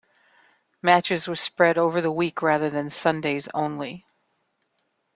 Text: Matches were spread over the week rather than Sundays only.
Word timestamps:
Matches 0.81 1.27
were 1.27 1.35
spread 1.35 1.77
over 1.77 2.01
the 2.01 2.11
week 2.11 2.41
rather 2.41 2.71
than 2.71 2.89
Sundays 2.89 3.47
only. 3.53 4.03